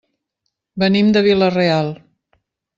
[0.85, 1.95] Venim de Vila-real.